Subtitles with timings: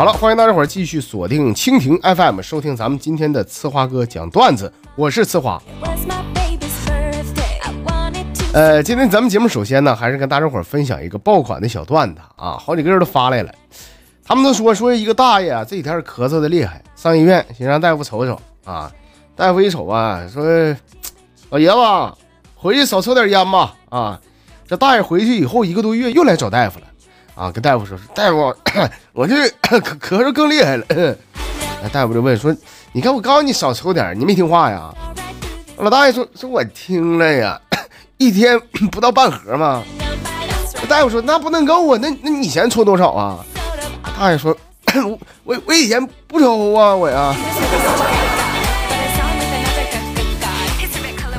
[0.00, 4.72] 好了，欢迎大家伙儿继续锁定蜻蜓 FM，收听咱们今天的呲花哥讲段子。
[4.96, 5.62] 我是呲花。
[8.54, 13.52] 呃，今天咱们节目首先呢，还是跟大家伙儿分享一个爆款的小段子啊，好几个人都发来了。
[14.24, 18.90] 他们都说说一个大爷啊，这几天咳嗽的厉害，上医院先让大夫瞅瞅啊。
[19.36, 20.42] 大夫一瞅啊，说
[21.50, 21.76] 老爷子
[22.54, 24.18] 回去少抽点烟吧啊。
[24.66, 26.86] 这大爷回去以后一个多月又来找大夫了。
[27.40, 28.54] 啊，跟大夫说，大夫，
[29.14, 30.84] 我这咳咳嗽更厉害了。
[31.82, 32.54] 那大夫就问说，
[32.92, 34.92] 你看我告诉你少抽点，你没听话呀？
[35.78, 37.58] 老大爷说，说我听了呀，
[38.18, 38.60] 一天
[38.92, 39.82] 不到半盒吗？
[40.86, 43.38] 大夫说，那不能够啊，那那你以前抽多少啊？
[44.18, 44.54] 大爷说，
[45.44, 47.34] 我我以前不抽啊，我呀。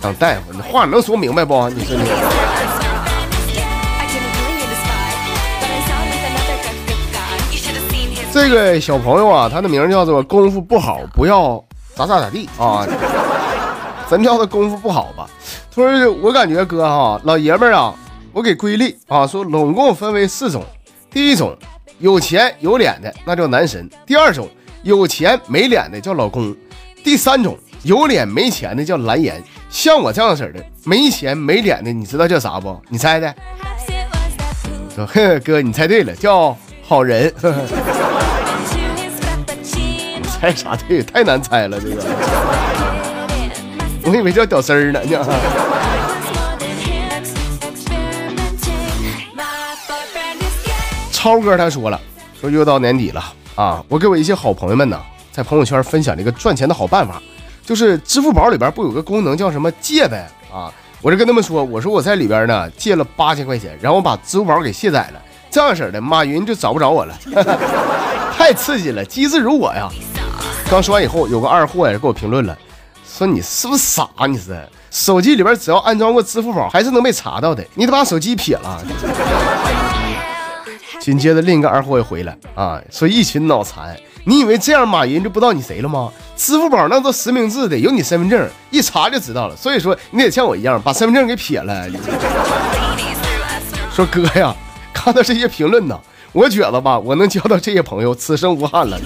[0.00, 1.68] 当大夫，你话能说明白不？
[1.70, 2.08] 你说你。
[8.40, 11.62] 这个小朋友啊，他的名叫做功夫不好，不要
[11.96, 12.86] 咋咋咋地啊，
[14.08, 15.28] 咱叫他功夫不好吧。
[15.74, 17.92] 他说我感觉哥哈，老爷们儿啊，
[18.32, 20.64] 我给归类啊，说拢共分为四种。
[21.10, 21.52] 第一种
[21.98, 24.48] 有钱有脸的，那叫男神；第二种
[24.84, 26.54] 有钱没脸的叫老公；
[27.02, 29.42] 第三种有脸没钱的叫蓝颜。
[29.68, 32.80] 像我这样式的没钱没脸的，你知道叫啥不？
[32.88, 33.34] 你猜猜。
[34.94, 35.04] 说
[35.44, 37.34] 哥，你猜对了，叫好人。
[40.40, 41.02] 猜啥对？
[41.02, 41.96] 太难猜了，这个。
[44.04, 45.00] 我以为叫屌丝儿呢。
[51.12, 52.00] 超哥他说了，
[52.40, 53.22] 说又到年底了
[53.56, 54.98] 啊，我给我一些好朋友们呢，
[55.32, 57.20] 在朋友圈分享了一个赚钱的好办法，
[57.66, 60.72] 就是支付宝里边不有个功能叫什么借呗啊？
[61.02, 67.18] 我就跟他们说，我说我在里边呢借了八千块钱，然后把支付宝给卸载了，这样式的马云就找不着我了，
[68.38, 69.90] 太刺激了，机智如我呀。
[70.70, 72.56] 刚说完以后，有个二货也给我评论了，
[73.02, 74.06] 说你是不是傻？
[74.28, 74.54] 你是
[74.90, 77.64] 手机里边只要安装过支付宝，还是能被查到的。
[77.74, 78.84] 你得把手机撇了。
[81.00, 86.12] 紧接着另一个二货也回来啊，说一群脑残，你以为这样马云就不知道你谁了吗？
[86.36, 89.56] 支付宝那都实名制的，有你身份证，一查就知道了。
[89.56, 91.86] 所以说你得像我一样把身份证给撇了。
[93.90, 94.54] 说哥呀，
[94.92, 95.98] 看到这些评论呢，
[96.32, 99.00] 我觉得吧，我能交到这些朋友，此生无憾了。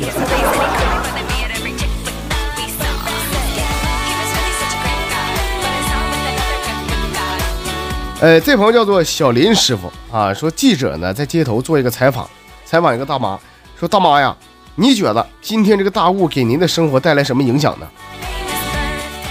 [8.23, 12.25] 呃，这朋友叫做小林师傅啊，说记者呢在街头做一个采访，
[12.65, 13.37] 采访一个大妈，
[13.77, 14.33] 说大妈呀，
[14.77, 17.87] 你觉得今天这个大雾给您的生活带来什么影响呢？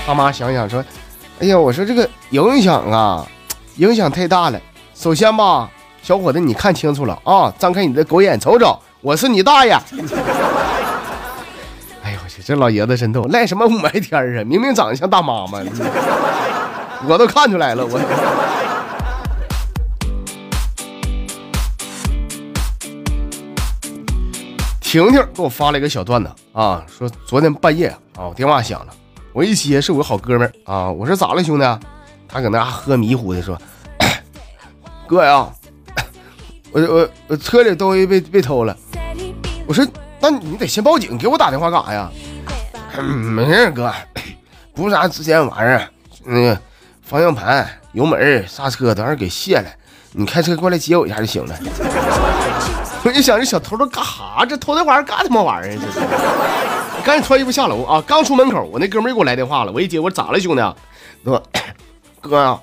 [0.05, 0.83] 大妈想想说，
[1.39, 3.25] 哎呀，我说这个影响啊，
[3.77, 4.59] 影响太大了。
[4.93, 5.69] 首先吧，
[6.03, 9.71] 小伙子你看清楚了啊，张开你的狗眼瞅瞅，我是你大爷。
[12.03, 14.43] 哎呦我去，这老爷子真逗，赖什么雾霾天啊？
[14.43, 15.61] 明明长得像大妈嘛，
[17.07, 17.97] 我都看出来了，我。
[24.91, 27.87] 婷婷给我发了一个小段子啊，说昨天半夜
[28.17, 28.93] 啊，我电话响了，
[29.31, 31.79] 我一接是我好哥们啊，我说咋了兄弟？
[32.27, 33.57] 他搁那喝迷糊的说，
[35.07, 35.49] 哥呀，
[36.73, 38.75] 我我我车里东西被被偷了。
[39.65, 39.87] 我说
[40.19, 42.11] 那你得先报警，给我打电话干啥呀？
[43.01, 43.89] 没事哥，
[44.73, 45.87] 不是啥值钱玩意儿，
[46.25, 46.59] 那个
[47.01, 49.69] 方向盘、油门、刹车都让给卸了，
[50.11, 51.57] 你开车过来接我一下就行了。
[53.03, 54.45] 我就想这小偷都干哈？
[54.45, 55.75] 这偷这玩意儿干什么玩意儿？
[55.75, 55.99] 这是！
[57.03, 58.03] 赶紧穿衣服下楼啊！
[58.05, 59.71] 刚出门口，我那哥们又给我来电话了。
[59.71, 60.61] 我一接，我说咋了，兄弟？
[61.25, 61.41] 哥，
[62.21, 62.59] 哥呀，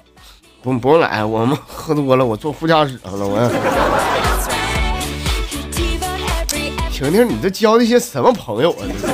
[0.63, 3.11] 不不用来，我们喝多了，我坐副驾驶了。
[3.15, 3.51] 我。
[6.93, 8.79] 婷婷，你这交的些什么朋友啊？
[8.79, 9.07] 这是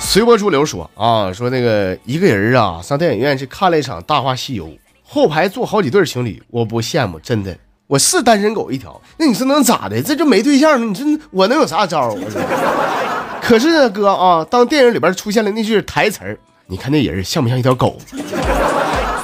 [0.00, 4.66] 随波逐流说啊，说那个一个人啊，上电影院去看了一场《大话西游》。
[5.14, 7.54] 后排坐好几对情侣，我不羡慕，真的，
[7.86, 8.98] 我是单身狗一条。
[9.18, 10.00] 那你说能咋的？
[10.00, 12.16] 这就没对象了你说我能有啥招啊？
[13.42, 17.98] 可是呢，哥啊，当电影里边出现了那句台词儿，你看那人像不像一条狗？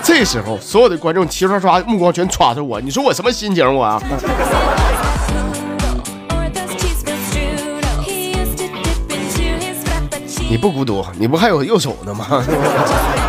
[0.03, 3.75] 这时候，所有的观众齐刷刷目光全抓着我，你说我什么心情？
[3.75, 3.99] 我啊？
[10.51, 12.27] 你不孤独，你不还有右手呢吗？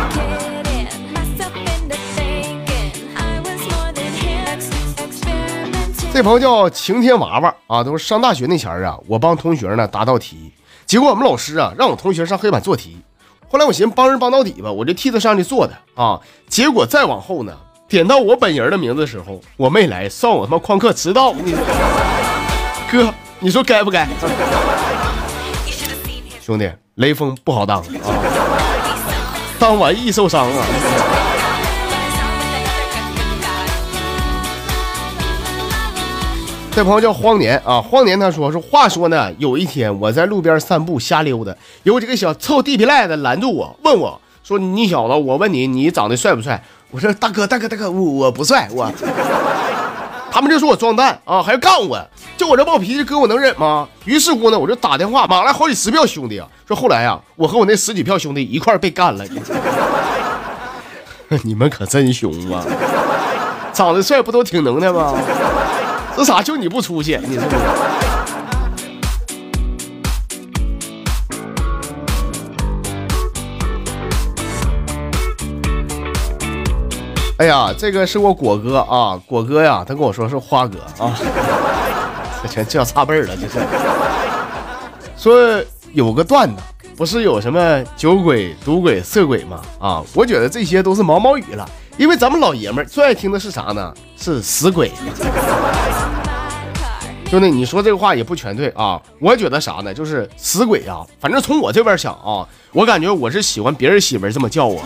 [6.20, 10.52] 这朋友叫晴天娃娃啊，都是上大学那前儿啊，我帮同学呢答道题，
[10.84, 12.98] 结果我们老师啊让我同学上黑板做题。
[13.48, 16.20] 后来我寻思帮人帮到底吧，我就替他上去做的啊。
[16.46, 17.54] 结果再往后呢，
[17.88, 21.32] 点到我本人的名字的时候，我没来，算我他妈旷课迟到。
[21.32, 21.54] 你
[22.92, 24.06] 哥，你说该不该？
[26.42, 28.12] 兄弟，雷锋不好当啊，
[29.58, 30.66] 当完易受伤啊。
[36.72, 41.52] 这朋友叫荒年啊，荒年他说说，话说呢，有一天我在路边散步瞎溜达，
[41.82, 48.90] 有几个小臭地皮赖子拦住我，问我说：“你小子，我问你，你长得帅不帅？”我说：“大哥，大哥，大哥，我我不帅，我。
[50.32, 52.00] ”他们就说我装蛋啊，还要干我，
[52.36, 53.86] 就我这暴脾气，哥我能忍吗？
[54.04, 59.24] 于是乎呢，我就打电话马来好几十票兄弟啊，说后来呀，我和我那十几票兄弟一块被干了。
[61.42, 62.64] 你们可真凶啊！
[63.72, 65.14] 长得帅不都挺能耐吗？
[66.16, 67.18] 这咋就你不出息？
[67.26, 67.56] 你是不是？
[77.38, 81.16] 哎呀，这个是我果哥啊，果哥呀，他跟我说是花哥啊，
[82.42, 83.58] 这全叫差辈儿了，这是。
[85.16, 85.64] 说
[85.94, 86.62] 有个段子，
[86.98, 89.60] 不是有什么酒鬼、赌鬼、色鬼吗？
[89.78, 93.92] 啊，我觉得这些都是毛毛雨了，因为咱们老爷们儿最爱听的是啥呢？
[94.16, 94.90] 是死鬼。
[97.28, 99.00] 兄弟，你说这个话也不全对啊！
[99.20, 99.94] 我觉得啥呢？
[99.94, 101.06] 就是死鬼啊！
[101.20, 102.42] 反正从我这边想啊，
[102.72, 104.82] 我感觉我是喜欢别人媳妇这么叫我。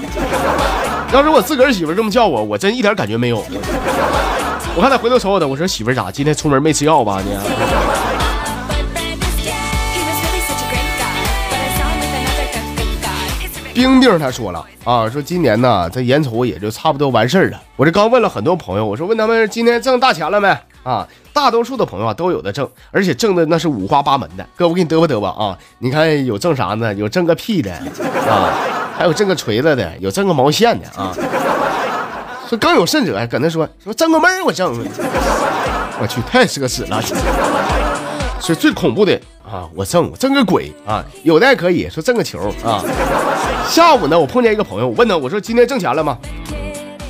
[1.12, 3.42] 要是我自个儿媳妇这么叫我，我真一点感觉没有。
[4.76, 7.30] 我看他回头瞅我的，我说媳妇咋今天出门没吃药吧你？
[13.75, 17.61] 冰冰他说了啊，说今年呢这眼瞅也就差不多完事儿了。
[17.76, 20.49] 我这刚问了很多朋友，我说问他们今年挣大钱了没
[20.85, 21.06] 啊？
[21.32, 24.47] 大多数的朋友啊都有的挣，而且挣的那是五花八门的。
[24.56, 25.59] 哥，我给你嘚吧嘚吧啊！
[25.81, 26.94] 你看有挣啥呢？
[26.94, 27.73] 有挣个屁的
[28.31, 28.55] 啊，
[28.97, 31.12] 还有挣个锤子的，有挣个毛线的啊。
[32.49, 34.73] 说更有甚者，搁那说说挣个妹儿我挣，
[36.00, 37.03] 我去太奢侈了。
[38.41, 39.19] 是最恐怖的
[39.54, 41.04] 啊，我挣我挣个鬼啊！
[41.22, 42.82] 有的还可以说挣个球啊。
[43.70, 46.18] 下午呢，我碰见一个朋友，我问他我说今天挣钱了吗？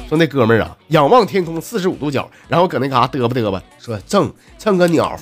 [0.07, 5.19] 说那哥们儿啊，仰望天空四十五度角，然后搁那嘎嘚吧嘚吧，说挣挣个鸟，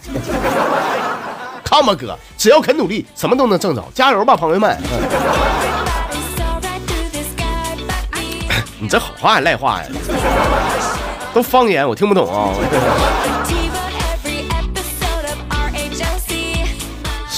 [1.62, 4.76] 看吧哥，只要肯努力，什么都能挣着，加油吧，朋友们！
[8.80, 9.88] 你这好话还赖话呀？
[11.32, 12.50] 都方言，我听不懂啊！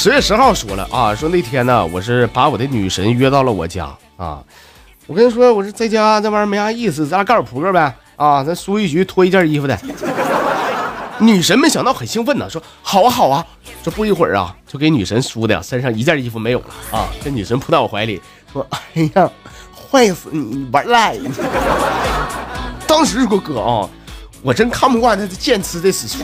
[0.04, 3.86] 十月十号说了啊，说那天呢，我是把我的女神约到了我家
[4.18, 4.38] 啊。
[5.06, 8.44] 我跟她说，我说在家这玩意儿没啥意思，咱俩干会扑克呗啊！
[8.44, 9.74] 咱输一局脱一件衣服的。
[11.20, 13.46] 女神没想到很兴奋呢，说好啊好啊。
[13.82, 17.08] 这不一会儿啊，就给女神输的身上一件衣服没有了啊！
[17.24, 18.20] 这女神扑到我怀里
[18.52, 19.30] 说：“哎呀，
[19.90, 21.16] 坏死你玩赖！”
[22.86, 23.88] 当时说哥啊，
[24.42, 26.22] 我真看不惯他这剑痴的死出。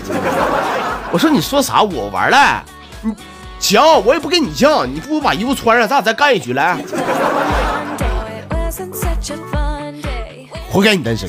[1.11, 1.81] 我说你说啥？
[1.83, 2.63] 我玩赖？
[3.03, 3.15] 你
[3.61, 6.79] 行，我也不跟你犟，你不如把衣服穿上，咱俩再干一局来。
[10.73, 11.29] 活该你单身。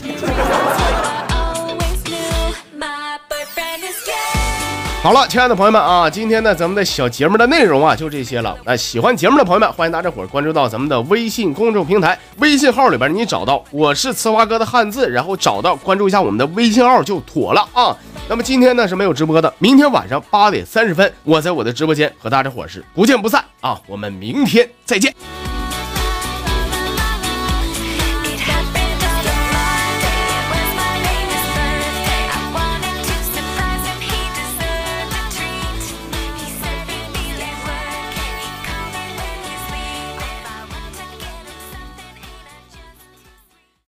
[5.04, 8.56] 好了，亲爱的朋友们啊，今天呢，咱们的小节目的内容啊，就这些了。
[8.64, 17.98] 那喜欢节目的朋友们，欢迎大家伙关注到咱们的微信公众平台，微信号里边你找到我是呲花哥的汉字，然后找到关注一下我们的微信号就妥了啊。
[18.30, 23.82] 那么今天呢是没有直播的，明天晚上八点三十分，我在我的直播间和大家伙是不见不散啊。
[23.88, 25.12] 我们明天再见。